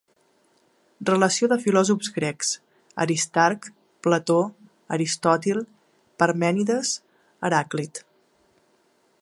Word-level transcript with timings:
Relació 1.09 1.49
de 1.51 1.57
filòsofs 1.65 2.09
grecs: 2.15 2.53
Aristarc, 3.05 3.69
Plató, 4.07 4.39
Aristòtil, 4.99 5.63
Parmènides, 6.23 6.99
Heràclit 7.51 8.07